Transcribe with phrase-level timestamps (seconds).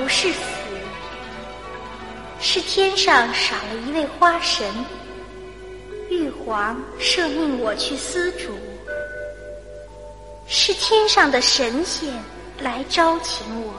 [0.00, 0.40] 不是死，
[2.40, 4.66] 是天上少了一位花神，
[6.08, 8.58] 玉皇赦命我去司主，
[10.46, 12.10] 是天上的神仙
[12.60, 13.74] 来招请我。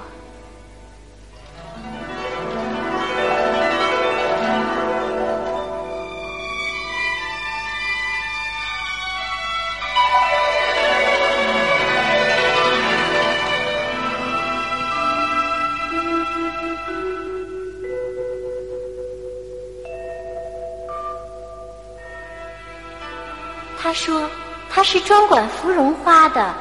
[23.82, 24.30] 他说
[24.70, 26.54] ：“他是专管芙蓉花的。”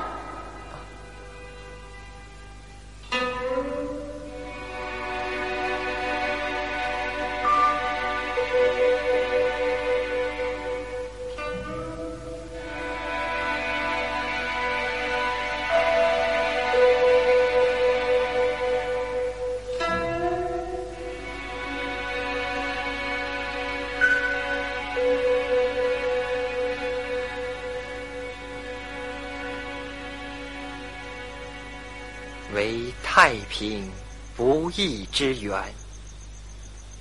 [32.60, 33.90] 为太平
[34.36, 35.74] 不义之源，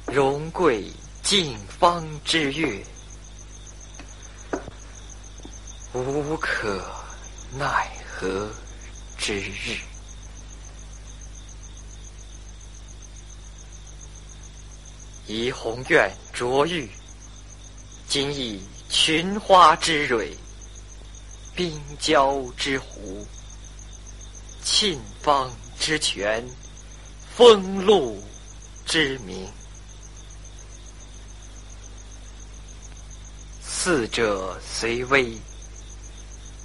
[0.06, 0.90] 荣贵
[1.22, 2.82] 敬方之乐，
[5.92, 6.82] 无可
[7.58, 8.50] 奈何
[9.18, 9.78] 之日。
[15.28, 16.90] 怡红院卓玉，
[18.08, 20.34] 今以群花之蕊，
[21.54, 23.28] 冰娇之湖。
[24.64, 26.46] 沁芳之泉，
[27.36, 28.22] 风露
[28.86, 29.48] 之名，
[33.62, 35.32] 四者虽微，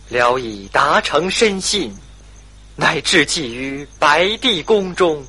[0.09, 1.95] 聊以达成深信，
[2.77, 5.25] 乃至寄于白帝宫中，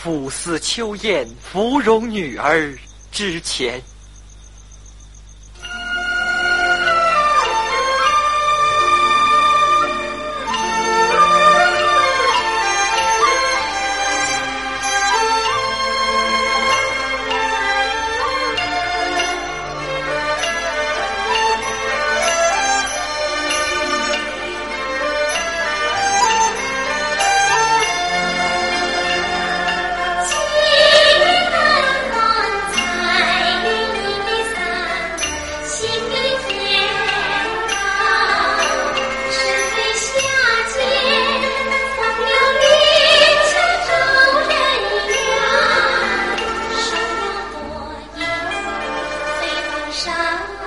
[0.00, 2.76] 抚思秋燕芙蓉女儿
[3.10, 3.82] 之前。
[49.90, 50.59] 上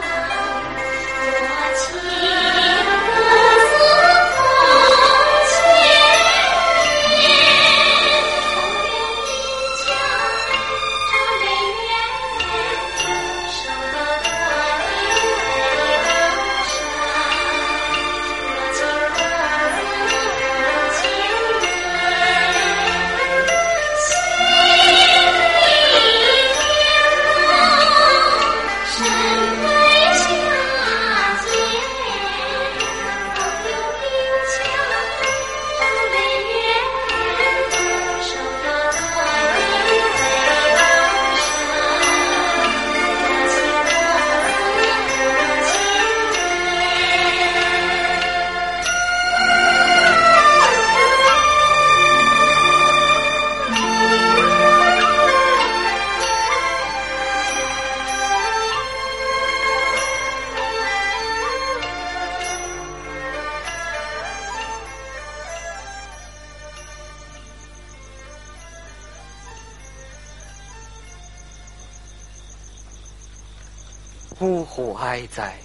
[74.40, 75.56] 呜呼哀哉，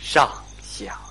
[0.00, 0.30] 上
[0.62, 1.07] 下。